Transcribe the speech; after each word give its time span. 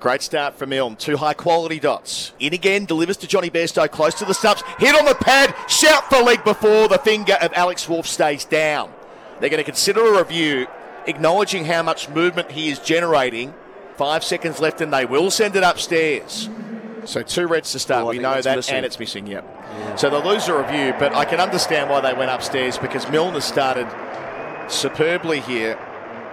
Great 0.00 0.22
start 0.22 0.54
from 0.54 0.70
Milne. 0.70 0.94
Two 0.94 1.16
high 1.16 1.34
quality 1.34 1.80
dots. 1.80 2.32
In 2.38 2.54
again, 2.54 2.84
delivers 2.84 3.16
to 3.16 3.26
Jonny 3.26 3.50
Bairstow, 3.50 3.90
close 3.90 4.14
to 4.14 4.24
the 4.24 4.32
stumps. 4.32 4.62
Hit 4.78 4.94
on 4.94 5.04
the 5.06 5.16
pad. 5.16 5.52
Shout 5.68 6.08
for 6.08 6.22
leg 6.22 6.44
before 6.44 6.86
the 6.86 6.98
finger 6.98 7.36
of 7.42 7.52
Alex 7.54 7.88
Wharf 7.88 8.06
stays 8.06 8.44
down. 8.44 8.92
They're 9.40 9.50
going 9.50 9.58
to 9.58 9.64
consider 9.64 10.14
a 10.14 10.18
review, 10.18 10.68
acknowledging 11.06 11.64
how 11.64 11.82
much 11.82 12.08
movement 12.10 12.52
he 12.52 12.68
is 12.68 12.78
generating. 12.78 13.52
Five 13.96 14.22
seconds 14.22 14.60
left, 14.60 14.80
and 14.80 14.92
they 14.92 15.04
will 15.04 15.32
send 15.32 15.56
it 15.56 15.64
upstairs. 15.64 16.48
So 17.04 17.24
two 17.24 17.48
reds 17.48 17.72
to 17.72 17.80
start. 17.80 18.04
Oh, 18.04 18.10
we 18.10 18.20
know 18.20 18.40
that, 18.40 18.54
missing. 18.54 18.76
and 18.76 18.86
it's 18.86 19.00
missing. 19.00 19.26
Yep. 19.26 19.98
So 19.98 20.10
they'll 20.10 20.22
lose 20.22 20.46
a 20.46 20.56
review, 20.56 20.94
but 21.00 21.12
I 21.12 21.24
can 21.24 21.40
understand 21.40 21.90
why 21.90 22.00
they 22.02 22.14
went 22.14 22.30
upstairs 22.30 22.78
because 22.78 23.10
Milne 23.10 23.34
has 23.34 23.44
started 23.44 23.88
superbly 24.70 25.40
here. 25.40 25.76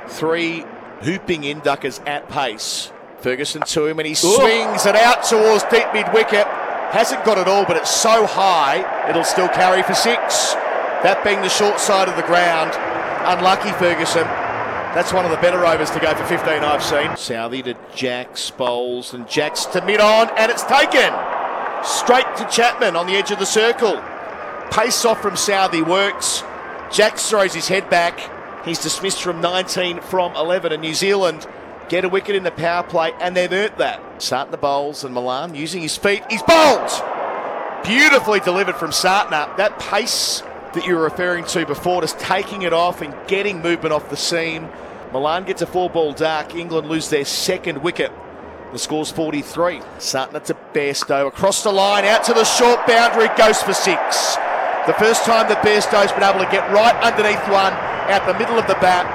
Three 0.08 0.66
hooping 1.02 1.44
in 1.44 1.62
duckers 1.62 2.00
at 2.06 2.30
pace. 2.30 2.92
Ferguson 3.26 3.64
to 3.64 3.88
him 3.88 3.98
and 3.98 4.08
he 4.08 4.14
swings 4.14 4.86
it 4.86 4.96
out 4.96 5.24
towards 5.24 5.64
deep 5.64 5.88
mid 5.96 6.06
wicket. 6.14 6.46
Hasn't 6.94 7.26
got 7.26 7.40
it 7.40 7.48
all, 7.48 7.66
but 7.66 7.76
it's 7.76 7.90
so 7.90 8.28
high 8.28 9.10
it'll 9.10 9.24
still 9.24 9.48
carry 9.48 9.82
for 9.82 9.96
six. 9.96 10.54
That 11.02 11.24
being 11.24 11.42
the 11.42 11.50
short 11.50 11.80
side 11.80 12.08
of 12.08 12.18
the 12.18 12.22
ground. 12.22 12.70
Unlucky 13.26 13.72
Ferguson. 13.80 14.26
That's 14.94 15.12
one 15.12 15.26
of 15.26 15.32
the 15.32 15.38
better 15.38 15.66
overs 15.66 15.90
to 15.92 16.00
go 16.00 16.14
for 16.14 16.24
15 16.24 16.64
I've 16.64 16.84
seen. 16.84 17.18
Southey 17.18 17.64
to 17.64 17.76
Jacks, 17.96 18.52
bowls, 18.52 19.16
and 19.16 19.28
Jacks 19.28 19.66
to 19.74 19.84
mid 19.84 20.00
on, 20.00 20.30
and 20.38 20.52
it's 20.52 20.64
taken. 20.64 21.12
Straight 21.84 22.30
to 22.38 22.48
Chapman 22.52 22.96
on 22.96 23.08
the 23.08 23.14
edge 23.14 23.32
of 23.32 23.40
the 23.40 23.48
circle. 23.48 24.04
Pace 24.70 25.04
off 25.04 25.20
from 25.20 25.36
Southey 25.36 25.82
works. 25.82 26.44
Jacks 26.92 27.28
throws 27.28 27.56
his 27.56 27.70
head 27.70 27.90
back. 27.90 28.20
He's 28.64 28.78
dismissed 28.78 29.24
from 29.24 29.42
19 29.42 30.02
from 30.02 30.36
11, 30.36 30.72
and 30.72 30.82
New 30.84 30.94
Zealand 30.94 31.48
get 31.90 32.06
a 32.06 32.10
wicket 32.10 32.36
in 32.36 32.44
the 32.44 32.52
power 32.52 32.84
play, 32.84 33.14
and 33.20 33.36
they've 33.36 33.52
earned 33.52 33.78
that. 33.78 34.02
The 34.52 34.58
bowls, 34.58 35.04
and 35.04 35.14
Malan 35.14 35.56
using 35.56 35.82
his 35.82 35.98
feet. 35.98 36.24
He's 36.30 36.44
bowled! 36.44 36.90
Beautifully 37.84 38.40
delivered 38.40 38.76
from 38.76 38.92
Santner. 38.92 39.56
That 39.58 39.78
pace 39.80 40.42
that 40.74 40.86
you 40.86 40.96
were 40.96 41.04
referring 41.04 41.46
to 41.46 41.66
before, 41.66 42.02
just 42.02 42.20
taking 42.20 42.64
it 42.64 42.74
off 42.74 43.02
and 43.02 43.16
getting 43.28 43.62
movement 43.62 43.94
off 43.94 44.10
the 44.10 44.18
seam. 44.18 44.70
Malan 45.14 45.46
gets 45.46 45.62
a 45.62 45.68
four 45.68 45.90
ball 45.90 46.12
dark. 46.12 46.56
England 46.56 46.90
lose 46.90 47.10
their 47.10 47.26
second 47.26 47.82
wicket. 47.82 48.12
The 48.74 48.80
score's 48.80 49.12
43. 49.12 49.80
Santner 50.00 50.44
to 50.44 50.54
Bairstow 50.74 51.28
across 51.28 51.64
the 51.64 51.72
line, 51.72 52.04
out 52.04 52.26
to 52.26 52.34
the 52.34 52.44
short 52.44 52.86
boundary, 52.86 53.30
goes 53.38 53.62
for 53.62 53.74
six. 53.74 54.36
The 54.86 54.94
first 55.00 55.24
time 55.24 55.48
that 55.48 55.64
Bairstow's 55.64 56.12
been 56.12 56.24
able 56.24 56.44
to 56.44 56.52
get 56.52 56.70
right 56.72 56.96
underneath 57.02 57.42
one, 57.48 57.72
out 58.12 58.28
the 58.28 58.38
middle 58.38 58.60
of 58.60 58.68
the 58.68 58.76
bat. 58.76 59.08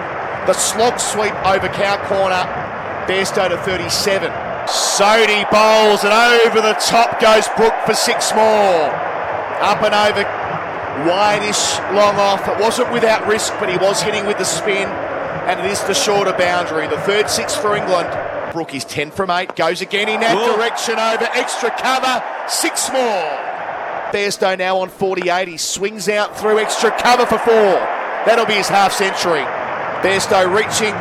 The 0.47 0.55
slog 0.55 0.99
sweep 0.99 1.35
over 1.47 1.69
cow 1.69 1.97
corner. 2.09 2.45
Bairstow 3.07 3.49
to 3.49 3.59
37. 3.59 4.31
Sodhi 4.67 5.51
bowls 5.51 6.05
and 6.05 6.13
over 6.47 6.61
the 6.61 6.75
top 6.75 7.21
goes 7.21 7.49
Brook 7.57 7.75
for 7.85 7.95
six 7.95 8.33
more. 8.35 8.91
Up 9.61 9.83
and 9.83 9.95
over, 9.95 10.23
wide-ish, 11.09 11.79
long 11.95 12.17
off. 12.17 12.47
It 12.49 12.59
wasn't 12.61 12.93
without 12.93 13.27
risk, 13.27 13.53
but 13.59 13.69
he 13.69 13.77
was 13.77 14.01
hitting 14.01 14.27
with 14.27 14.39
the 14.39 14.45
spin, 14.45 14.89
and 14.89 15.61
it 15.61 15.67
is 15.67 15.83
the 15.85 15.95
shorter 15.95 16.33
boundary. 16.33 16.87
The 16.87 17.01
third 17.01 17.29
six 17.29 17.55
for 17.55 17.77
England. 17.77 18.09
Brook 18.53 18.75
is 18.75 18.85
10 18.85 19.11
from 19.11 19.31
8, 19.31 19.55
goes 19.55 19.81
again 19.81 20.09
in 20.09 20.21
that 20.21 20.37
Whoa. 20.37 20.57
direction 20.57 20.99
over 20.99 21.25
extra 21.35 21.71
cover, 21.71 22.23
six 22.49 22.91
more. 22.91 23.39
Bairstow 24.13 24.59
now 24.59 24.79
on 24.79 24.89
48. 24.89 25.49
He 25.49 25.57
swings 25.57 26.09
out 26.09 26.39
through 26.39 26.59
extra 26.59 26.91
cover 26.91 27.27
for 27.27 27.39
four. 27.39 27.75
That'll 28.27 28.47
be 28.47 28.55
his 28.55 28.69
half 28.69 28.93
century. 28.93 29.45
Bairstow 30.01 30.49
reaching 30.49 30.97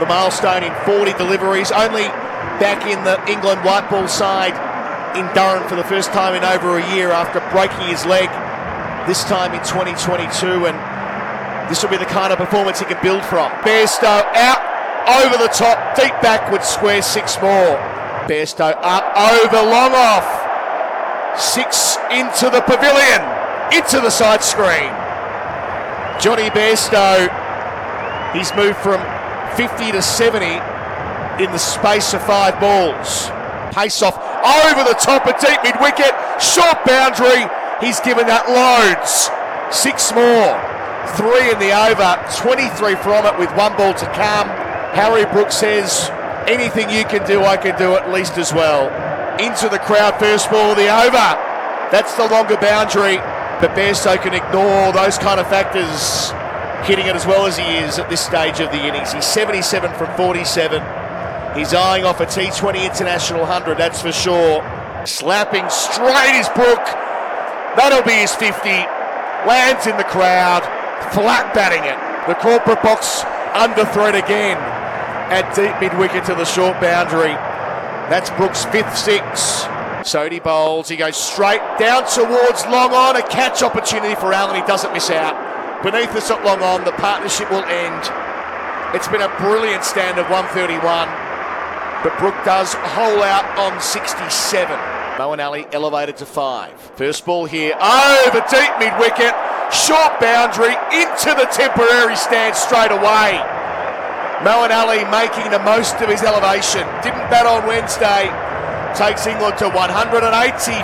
the 0.00 0.06
milestone 0.06 0.62
in 0.62 0.74
40 0.84 1.12
deliveries, 1.14 1.72
only 1.72 2.08
back 2.60 2.84
in 2.86 3.02
the 3.04 3.16
England 3.30 3.64
white 3.64 3.88
ball 3.88 4.08
side 4.08 4.52
in 5.16 5.26
Durham 5.34 5.66
for 5.68 5.76
the 5.76 5.84
first 5.84 6.12
time 6.12 6.34
in 6.34 6.44
over 6.44 6.78
a 6.78 6.94
year 6.94 7.10
after 7.10 7.40
breaking 7.50 7.88
his 7.88 8.04
leg 8.04 8.28
this 9.06 9.24
time 9.24 9.54
in 9.54 9.60
2022. 9.64 10.66
And 10.66 10.76
this 11.70 11.82
will 11.82 11.90
be 11.90 11.96
the 11.96 12.04
kind 12.04 12.32
of 12.32 12.38
performance 12.38 12.80
he 12.80 12.84
can 12.84 13.00
build 13.02 13.24
from. 13.24 13.50
Bairstow 13.62 14.26
out, 14.34 14.60
over 15.24 15.36
the 15.38 15.48
top, 15.48 15.96
deep 15.96 16.12
backwards, 16.20 16.66
square, 16.66 17.02
six 17.02 17.40
more. 17.40 17.80
Bairstow 18.28 18.76
up, 18.82 19.04
over, 19.16 19.62
long 19.62 19.92
off. 19.94 20.26
Six 21.40 21.96
into 22.10 22.50
the 22.50 22.60
pavilion, 22.60 23.22
into 23.72 24.00
the 24.00 24.10
side 24.10 24.42
screen. 24.42 24.92
Jonny 26.20 26.50
Bairstow, 26.50 27.43
he's 28.34 28.52
moved 28.54 28.78
from 28.78 29.00
50 29.56 29.92
to 29.92 30.02
70 30.02 30.44
in 31.42 31.50
the 31.50 31.58
space 31.58 32.12
of 32.14 32.22
five 32.26 32.60
balls. 32.60 33.30
Pace 33.74 34.02
off 34.02 34.18
over 34.66 34.84
the 34.84 34.94
top 34.94 35.26
of 35.26 35.38
deep 35.40 35.58
mid 35.64 35.74
wicket, 35.80 36.12
short 36.42 36.84
boundary. 36.84 37.48
He's 37.80 37.98
given 38.00 38.26
that 38.26 38.46
loads. 38.46 39.30
Six 39.74 40.12
more, 40.14 40.54
three 41.18 41.50
in 41.50 41.58
the 41.58 41.74
over, 41.74 42.14
23 42.38 42.94
from 43.02 43.26
it 43.26 43.38
with 43.38 43.50
one 43.56 43.76
ball 43.76 43.94
to 43.94 44.06
come. 44.14 44.46
Harry 44.94 45.24
Brooks 45.26 45.56
says, 45.56 46.10
anything 46.46 46.90
you 46.90 47.04
can 47.04 47.26
do, 47.26 47.42
I 47.42 47.56
can 47.56 47.76
do 47.76 47.94
at 47.94 48.10
least 48.12 48.38
as 48.38 48.52
well. 48.52 48.86
Into 49.40 49.68
the 49.68 49.78
crowd, 49.78 50.18
first 50.20 50.50
ball, 50.50 50.70
of 50.70 50.76
the 50.76 50.86
over. 50.86 51.28
That's 51.90 52.14
the 52.14 52.28
longer 52.28 52.56
boundary, 52.56 53.16
but 53.58 53.74
Bairstow 53.74 54.22
can 54.22 54.34
ignore 54.34 54.92
those 54.92 55.18
kind 55.18 55.40
of 55.40 55.48
factors, 55.48 56.30
hitting 56.84 57.06
it 57.06 57.16
as 57.16 57.26
well 57.26 57.46
as 57.46 57.56
he 57.56 57.64
is 57.78 57.98
at 57.98 58.08
this 58.10 58.20
stage 58.20 58.60
of 58.60 58.70
the 58.70 58.86
innings. 58.86 59.12
He's 59.12 59.24
77 59.24 59.92
from 59.94 60.14
47. 60.16 60.82
He's 61.56 61.72
eyeing 61.72 62.04
off 62.04 62.20
a 62.20 62.26
T20 62.26 62.84
International 62.84 63.40
100, 63.40 63.78
that's 63.78 64.02
for 64.02 64.12
sure. 64.12 64.62
Slapping 65.06 65.68
straight 65.70 66.38
is 66.38 66.48
Brook. 66.50 66.84
That'll 67.76 68.02
be 68.02 68.12
his 68.12 68.34
50. 68.34 68.68
Lands 69.46 69.86
in 69.86 69.96
the 69.96 70.04
crowd, 70.04 70.62
flat 71.12 71.54
batting 71.54 71.84
it. 71.84 71.98
The 72.28 72.34
corporate 72.40 72.82
box 72.82 73.24
under 73.54 73.84
threat 73.92 74.14
again 74.14 74.56
at 75.30 75.54
deep 75.54 75.78
mid 75.80 75.98
wicket 75.98 76.24
to 76.24 76.34
the 76.34 76.44
short 76.44 76.80
boundary. 76.80 77.34
That's 78.08 78.30
Brooks' 78.30 78.64
fifth 78.66 78.96
six. 78.96 79.64
Sodhi 80.04 80.42
bowls. 80.42 80.88
He 80.88 80.96
goes 80.96 81.16
straight 81.16 81.62
down 81.78 82.04
towards 82.08 82.64
long 82.66 82.92
on. 82.92 83.16
A 83.16 83.22
catch 83.22 83.62
opportunity 83.62 84.14
for 84.14 84.32
Allen. 84.32 84.56
He 84.56 84.66
doesn't 84.66 84.92
miss 84.92 85.10
out. 85.10 85.43
Beneath 85.84 86.16
the 86.16 86.24
at 86.32 86.44
long 86.48 86.62
on. 86.64 86.82
The 86.88 86.96
partnership 86.96 87.50
will 87.50 87.62
end. 87.68 88.02
It's 88.96 89.06
been 89.06 89.20
a 89.20 89.28
brilliant 89.36 89.84
stand 89.84 90.16
of 90.16 90.24
131. 90.32 90.80
But 92.00 92.16
Brook 92.16 92.32
does 92.40 92.72
hole 92.72 93.20
out 93.20 93.44
on 93.60 93.78
67. 93.82 94.24
Moeen 95.20 95.44
Ali 95.44 95.66
elevated 95.76 96.16
to 96.18 96.26
five. 96.26 96.72
First 96.96 97.26
ball 97.26 97.44
here 97.44 97.76
over 97.76 98.40
deep 98.48 98.72
mid 98.80 98.96
wicket. 98.96 99.36
Short 99.76 100.16
boundary 100.24 100.72
into 100.96 101.36
the 101.36 101.52
temporary 101.52 102.16
stand 102.16 102.56
straight 102.56 102.90
away. 102.90 103.36
Moeen 104.40 104.72
Ali 104.72 105.04
making 105.12 105.52
the 105.52 105.60
most 105.68 106.00
of 106.00 106.08
his 106.08 106.22
elevation. 106.22 106.88
Didn't 107.04 107.28
bat 107.28 107.44
on 107.44 107.68
Wednesday. 107.68 108.32
Takes 108.96 109.26
England 109.26 109.58
to 109.58 109.68
180 109.68 110.32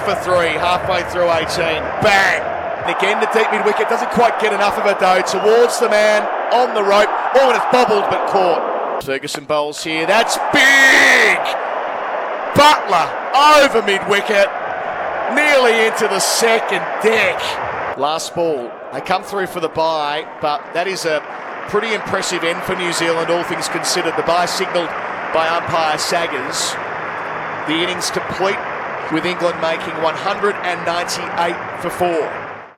for 0.04 0.14
three, 0.20 0.60
halfway 0.60 1.08
through 1.08 1.32
18. 1.32 1.80
Bang! 2.04 2.59
And 2.84 2.96
again, 2.96 3.20
the 3.20 3.28
deep 3.32 3.50
mid 3.52 3.64
wicket 3.64 3.88
doesn't 3.88 4.10
quite 4.10 4.40
get 4.40 4.52
enough 4.52 4.78
of 4.78 4.86
it 4.86 4.98
though. 4.98 5.20
Towards 5.20 5.78
the 5.78 5.88
man 5.88 6.22
on 6.52 6.74
the 6.74 6.82
rope. 6.82 7.10
Oh, 7.36 7.52
and 7.52 7.56
it's 7.56 7.70
bobbled 7.72 8.08
but 8.08 8.28
caught. 8.28 9.04
Ferguson 9.04 9.44
bowls 9.44 9.84
here. 9.84 10.06
That's 10.06 10.36
big! 10.52 11.38
Buttler 12.56 13.08
over 13.62 13.82
mid 13.82 14.06
wicket. 14.08 14.48
Nearly 15.34 15.86
into 15.86 16.08
the 16.08 16.20
second 16.20 16.82
deck. 17.02 17.38
Last 17.98 18.34
ball. 18.34 18.70
They 18.92 19.00
come 19.00 19.22
through 19.22 19.46
for 19.46 19.60
the 19.60 19.68
bye, 19.68 20.26
but 20.40 20.72
that 20.74 20.88
is 20.88 21.04
a 21.04 21.20
pretty 21.68 21.94
impressive 21.94 22.42
end 22.42 22.62
for 22.64 22.74
New 22.74 22.92
Zealand, 22.92 23.30
all 23.30 23.44
things 23.44 23.68
considered. 23.68 24.16
The 24.16 24.24
bye 24.24 24.46
signalled 24.46 24.88
by 25.32 25.46
umpire 25.48 25.98
Saggers. 25.98 26.74
The 27.68 27.78
innings 27.84 28.10
complete 28.10 28.58
with 29.12 29.24
England 29.24 29.60
making 29.60 29.94
198 30.02 31.80
for 31.82 31.90
four. 31.90 32.39